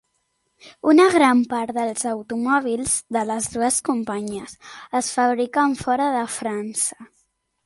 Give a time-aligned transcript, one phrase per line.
[0.93, 4.59] Una gran part dels automòbils de les dues companyies
[5.03, 7.03] es fabriquen fora de França.